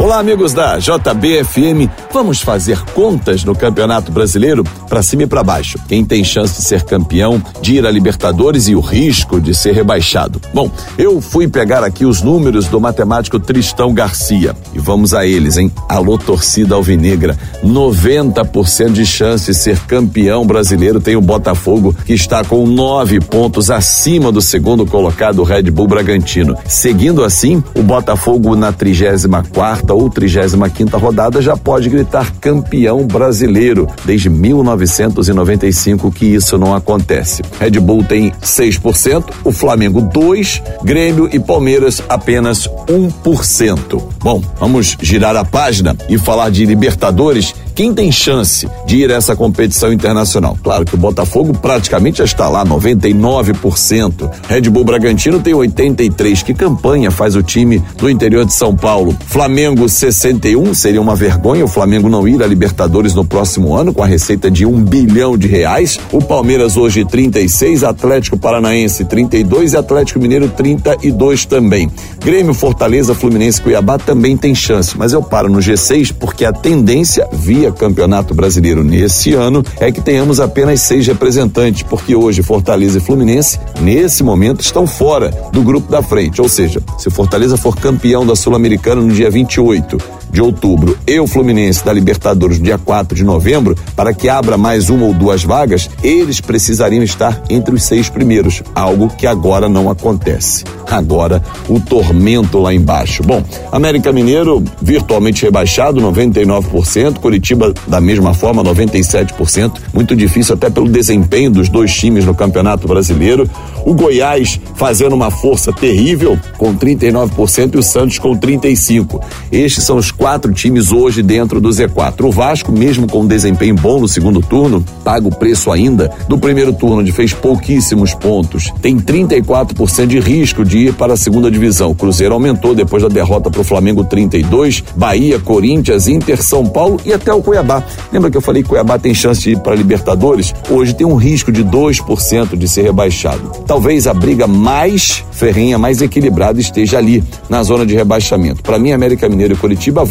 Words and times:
Olá, 0.00 0.18
amigos 0.18 0.54
da 0.54 0.78
JBFM. 0.78 1.86
Vamos 2.10 2.40
fazer 2.40 2.82
contas 2.94 3.44
no 3.44 3.54
Campeonato 3.54 4.10
Brasileiro 4.10 4.64
para 4.88 5.02
cima 5.02 5.24
e 5.24 5.26
para 5.26 5.44
baixo. 5.44 5.78
Quem 5.86 6.06
tem 6.06 6.24
chance 6.24 6.56
de 6.56 6.62
ser 6.62 6.84
campeão, 6.84 7.40
de 7.60 7.74
ir 7.74 7.86
a 7.86 7.90
Libertadores 7.90 8.66
e 8.66 8.74
o 8.74 8.80
risco 8.80 9.38
de 9.38 9.54
ser 9.54 9.74
rebaixado. 9.74 10.40
Bom, 10.54 10.70
eu 10.96 11.20
fui 11.20 11.46
pegar 11.46 11.84
aqui 11.84 12.06
os 12.06 12.22
números 12.22 12.66
do 12.66 12.80
matemático 12.80 13.38
Tristão 13.38 13.92
Garcia 13.92 14.56
e 14.72 14.78
vamos 14.78 15.12
a 15.12 15.26
eles, 15.26 15.58
hein? 15.58 15.70
Alô, 15.86 16.16
torcida 16.16 16.74
alvinegra. 16.74 17.38
90% 17.62 18.92
de 18.92 19.04
chance 19.04 19.52
de 19.52 19.54
ser 19.54 19.80
campeão 19.80 20.46
brasileiro 20.46 20.98
tem 20.98 21.14
o 21.14 21.20
Botafogo, 21.20 21.94
que 22.06 22.14
está 22.14 22.42
com 22.42 22.66
nove 22.66 23.20
pontos 23.20 23.70
acima 23.70 24.32
do 24.32 24.40
segundo 24.40 24.86
colocado, 24.86 25.42
Red 25.42 25.64
Bull 25.64 25.86
Bragantino. 25.86 26.56
Seguindo 26.66 27.22
assim, 27.22 27.62
o 27.76 27.82
Botafogo 27.82 28.56
na 28.56 28.72
34 28.72 29.89
quarta 29.90 29.94
quarta 29.94 29.94
ou 29.94 30.08
35 30.08 30.70
quinta 30.70 30.96
rodada 30.96 31.42
já 31.42 31.56
pode 31.56 31.88
gritar 31.88 32.32
campeão 32.40 33.06
brasileiro. 33.06 33.88
Desde 34.04 34.30
1995 34.30 36.10
que 36.12 36.26
isso 36.26 36.56
não 36.56 36.74
acontece. 36.74 37.42
Red 37.58 37.80
Bull 37.80 38.04
tem 38.04 38.30
6%, 38.42 39.24
o 39.44 39.52
Flamengo 39.52 40.00
2%, 40.02 40.62
Grêmio 40.84 41.28
e 41.32 41.38
Palmeiras 41.38 42.02
apenas 42.08 42.68
1%. 42.86 44.02
Bom, 44.20 44.42
vamos 44.58 44.96
girar 45.00 45.36
a 45.36 45.44
página 45.44 45.96
e 46.08 46.18
falar 46.18 46.50
de 46.50 46.64
Libertadores 46.64 47.54
quem 47.80 47.94
tem 47.94 48.12
chance 48.12 48.68
de 48.84 48.98
ir 48.98 49.10
a 49.10 49.14
essa 49.14 49.34
competição 49.34 49.90
internacional? 49.90 50.54
Claro 50.62 50.84
que 50.84 50.94
o 50.94 50.98
Botafogo 50.98 51.54
praticamente 51.54 52.18
já 52.18 52.24
está 52.24 52.46
lá, 52.46 52.62
99%. 52.62 54.30
Red 54.46 54.68
Bull 54.68 54.84
Bragantino 54.84 55.40
tem 55.40 55.54
83%. 55.54 56.42
Que 56.44 56.52
campanha 56.52 57.10
faz 57.10 57.34
o 57.34 57.42
time 57.42 57.82
do 57.96 58.10
interior 58.10 58.44
de 58.44 58.52
São 58.52 58.76
Paulo? 58.76 59.16
Flamengo 59.28 59.88
61, 59.88 60.74
seria 60.74 61.00
uma 61.00 61.16
vergonha 61.16 61.64
o 61.64 61.68
Flamengo 61.68 62.10
não 62.10 62.28
ir 62.28 62.42
a 62.42 62.46
Libertadores 62.46 63.14
no 63.14 63.24
próximo 63.24 63.74
ano 63.74 63.94
com 63.94 64.02
a 64.02 64.06
receita 64.06 64.50
de 64.50 64.66
um 64.66 64.84
bilhão 64.84 65.38
de 65.38 65.48
reais. 65.48 65.98
O 66.12 66.22
Palmeiras 66.22 66.76
hoje 66.76 67.02
36, 67.06 67.82
Atlético 67.82 68.38
Paranaense 68.38 69.06
32 69.06 69.72
e 69.72 69.76
Atlético 69.78 70.20
Mineiro 70.20 70.50
32 70.50 71.46
também. 71.46 71.90
Grêmio, 72.22 72.52
Fortaleza, 72.52 73.14
Fluminense, 73.14 73.62
Cuiabá 73.62 73.96
também 73.96 74.36
tem 74.36 74.54
chance, 74.54 74.98
mas 74.98 75.14
eu 75.14 75.22
paro 75.22 75.48
no 75.48 75.60
G6 75.60 76.12
porque 76.12 76.44
a 76.44 76.52
tendência 76.52 77.26
via 77.32 77.69
Campeonato 77.72 78.34
Brasileiro 78.34 78.82
nesse 78.82 79.34
ano 79.34 79.64
é 79.78 79.90
que 79.90 80.00
tenhamos 80.00 80.40
apenas 80.40 80.80
seis 80.80 81.06
representantes, 81.06 81.82
porque 81.82 82.14
hoje 82.14 82.42
Fortaleza 82.42 82.98
e 82.98 83.00
Fluminense, 83.00 83.58
nesse 83.80 84.22
momento, 84.22 84.60
estão 84.60 84.86
fora 84.86 85.30
do 85.52 85.62
grupo 85.62 85.90
da 85.90 86.02
frente. 86.02 86.40
Ou 86.40 86.48
seja, 86.48 86.82
se 86.98 87.10
Fortaleza 87.10 87.56
for 87.56 87.76
campeão 87.76 88.26
da 88.26 88.36
Sul-Americana 88.36 89.00
no 89.00 89.12
dia 89.12 89.30
28 89.30 90.19
de 90.30 90.40
outubro 90.40 90.96
e 91.06 91.18
o 91.18 91.26
Fluminense 91.26 91.84
da 91.84 91.92
Libertadores 91.92 92.60
dia 92.60 92.78
4 92.78 93.16
de 93.16 93.24
novembro, 93.24 93.76
para 93.96 94.14
que 94.14 94.28
abra 94.28 94.56
mais 94.56 94.90
uma 94.90 95.06
ou 95.06 95.14
duas 95.14 95.42
vagas, 95.42 95.90
eles 96.02 96.40
precisariam 96.40 97.02
estar 97.02 97.42
entre 97.48 97.74
os 97.74 97.82
seis 97.82 98.08
primeiros, 98.08 98.62
algo 98.74 99.08
que 99.08 99.26
agora 99.26 99.68
não 99.68 99.90
acontece. 99.90 100.64
Agora, 100.90 101.42
o 101.68 101.80
tormento 101.80 102.58
lá 102.58 102.74
embaixo. 102.74 103.22
Bom, 103.22 103.42
América 103.70 104.12
Mineiro 104.12 104.62
virtualmente 104.82 105.44
rebaixado, 105.44 106.00
99%, 106.00 107.18
Curitiba 107.18 107.72
da 107.86 108.00
mesma 108.00 108.34
forma, 108.34 108.62
97%, 108.64 109.72
muito 109.92 110.16
difícil 110.16 110.54
até 110.54 110.68
pelo 110.68 110.88
desempenho 110.88 111.50
dos 111.50 111.68
dois 111.68 111.94
times 111.94 112.24
no 112.24 112.34
Campeonato 112.34 112.88
Brasileiro. 112.88 113.48
O 113.84 113.94
Goiás 113.94 114.60
fazendo 114.74 115.14
uma 115.14 115.30
força 115.30 115.72
terrível 115.72 116.38
com 116.58 116.74
39% 116.76 117.74
e 117.74 117.78
o 117.78 117.82
Santos 117.82 118.18
com 118.18 118.36
35%. 118.36 119.20
Estes 119.52 119.84
são 119.84 119.96
os 119.96 120.10
quatro 120.20 120.52
times 120.52 120.92
hoje 120.92 121.22
dentro 121.22 121.62
do 121.62 121.70
Z4. 121.70 122.28
O 122.28 122.30
Vasco, 122.30 122.70
mesmo 122.70 123.06
com 123.06 123.22
um 123.22 123.26
desempenho 123.26 123.74
bom 123.74 123.98
no 123.98 124.06
segundo 124.06 124.42
turno, 124.42 124.84
paga 125.02 125.26
o 125.26 125.34
preço 125.34 125.72
ainda 125.72 126.12
do 126.28 126.36
primeiro 126.36 126.74
turno, 126.74 126.98
onde 126.98 127.10
fez 127.10 127.32
pouquíssimos 127.32 128.12
pontos. 128.12 128.70
Tem 128.82 129.00
34% 129.00 130.06
de 130.06 130.20
risco 130.20 130.62
de 130.62 130.76
ir 130.76 130.92
para 130.92 131.14
a 131.14 131.16
segunda 131.16 131.50
divisão. 131.50 131.92
O 131.92 131.94
Cruzeiro 131.94 132.34
aumentou 132.34 132.74
depois 132.74 133.02
da 133.02 133.08
derrota 133.08 133.50
para 133.50 133.62
o 133.62 133.64
Flamengo 133.64 134.04
32, 134.04 134.84
Bahia, 134.94 135.38
Corinthians, 135.38 136.06
Inter, 136.06 136.42
São 136.42 136.66
Paulo 136.66 137.00
e 137.02 137.14
até 137.14 137.32
o 137.32 137.40
Cuiabá. 137.40 137.82
Lembra 138.12 138.30
que 138.30 138.36
eu 138.36 138.42
falei 138.42 138.62
que 138.62 138.68
Cuiabá 138.68 138.98
tem 138.98 139.14
chance 139.14 139.40
de 139.40 139.52
ir 139.52 139.58
para 139.60 139.72
a 139.72 139.76
Libertadores? 139.76 140.52
Hoje 140.68 140.92
tem 140.92 141.06
um 141.06 141.16
risco 141.16 141.50
de 141.50 141.64
2% 141.64 142.58
de 142.58 142.68
ser 142.68 142.82
rebaixado. 142.82 143.52
Talvez 143.66 144.06
a 144.06 144.12
briga 144.12 144.46
mais 144.46 145.24
ferrenha, 145.32 145.78
mais 145.78 146.02
equilibrada 146.02 146.60
esteja 146.60 146.98
ali, 146.98 147.24
na 147.48 147.62
zona 147.62 147.86
de 147.86 147.94
rebaixamento. 147.94 148.62
Para 148.62 148.78
mim, 148.78 148.92
América 148.92 149.26
Mineiro 149.26 149.54
e 149.54 149.56
Curitiba 149.56 150.04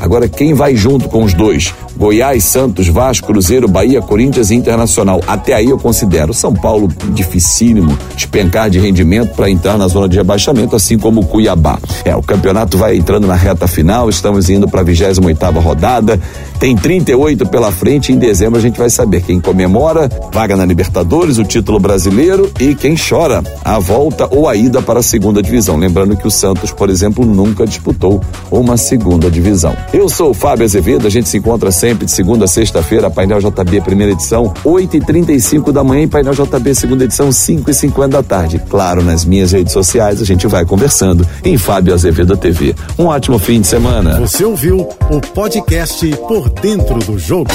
Agora, 0.00 0.28
quem 0.28 0.54
vai 0.54 0.76
junto 0.76 1.08
com 1.08 1.24
os 1.24 1.32
dois? 1.32 1.72
Goiás, 1.96 2.44
Santos, 2.44 2.88
Vasco, 2.88 3.26
Cruzeiro, 3.26 3.66
Bahia, 3.66 4.02
Corinthians 4.02 4.50
e 4.50 4.54
Internacional. 4.54 5.22
Até 5.26 5.54
aí 5.54 5.70
eu 5.70 5.78
considero 5.78 6.34
São 6.34 6.52
Paulo 6.52 6.88
dificílimo, 7.14 7.96
despencar 8.14 8.68
de 8.68 8.78
rendimento 8.78 9.34
para 9.34 9.48
entrar 9.48 9.78
na 9.78 9.88
zona 9.88 10.06
de 10.08 10.16
rebaixamento, 10.16 10.76
assim 10.76 10.98
como 10.98 11.22
o 11.22 11.26
Cuiabá. 11.26 11.78
É, 12.04 12.14
o 12.14 12.22
campeonato 12.22 12.76
vai 12.76 12.96
entrando 12.96 13.26
na 13.26 13.34
reta 13.34 13.66
final, 13.66 14.10
estamos 14.10 14.50
indo 14.50 14.68
para 14.68 14.82
a 14.82 14.84
28 14.84 15.24
oitava 15.26 15.58
rodada, 15.58 16.20
tem 16.60 16.76
38 16.76 17.46
pela 17.46 17.72
frente, 17.72 18.12
em 18.12 18.18
dezembro 18.18 18.58
a 18.58 18.62
gente 18.62 18.78
vai 18.78 18.90
saber 18.90 19.22
quem 19.22 19.40
comemora, 19.40 20.10
vaga 20.32 20.54
na 20.54 20.64
Libertadores, 20.64 21.38
o 21.38 21.44
título 21.44 21.80
brasileiro 21.80 22.50
e 22.60 22.74
quem 22.74 22.94
chora 22.96 23.42
a 23.64 23.78
volta 23.78 24.28
ou 24.30 24.48
a 24.48 24.54
ida 24.54 24.82
para 24.82 25.00
a 25.00 25.02
segunda 25.02 25.42
divisão. 25.42 25.76
Lembrando 25.76 26.16
que 26.16 26.26
o 26.26 26.30
Santos, 26.30 26.72
por 26.72 26.90
exemplo, 26.90 27.24
nunca 27.24 27.66
disputou 27.66 28.20
uma 28.50 28.76
segunda 28.76 29.30
divisão. 29.30 29.45
Eu 29.92 30.08
sou 30.08 30.30
o 30.30 30.34
Fábio 30.34 30.64
Azevedo, 30.64 31.06
a 31.06 31.10
gente 31.10 31.28
se 31.28 31.38
encontra 31.38 31.70
sempre 31.70 32.04
de 32.04 32.10
segunda 32.10 32.46
a 32.46 32.48
sexta-feira, 32.48 33.08
Painel 33.08 33.38
JB, 33.38 33.80
primeira 33.80 34.12
edição, 34.12 34.52
8h35 34.64 35.70
da 35.70 35.84
manhã 35.84 36.02
e 36.02 36.06
Painel 36.08 36.34
JB, 36.34 36.74
segunda 36.74 37.04
edição, 37.04 37.28
5h50 37.28 38.08
da 38.08 38.22
tarde. 38.22 38.60
Claro, 38.68 39.04
nas 39.04 39.24
minhas 39.24 39.52
redes 39.52 39.72
sociais 39.72 40.20
a 40.20 40.24
gente 40.24 40.46
vai 40.48 40.64
conversando 40.64 41.26
em 41.44 41.56
Fábio 41.56 41.94
Azevedo 41.94 42.36
TV. 42.36 42.74
Um 42.98 43.06
ótimo 43.06 43.38
fim 43.38 43.60
de 43.60 43.68
semana. 43.68 44.18
Você 44.18 44.44
ouviu 44.44 44.88
o 45.10 45.20
podcast 45.20 46.04
Por 46.28 46.48
Dentro 46.48 46.98
do 46.98 47.16
Jogo. 47.18 47.50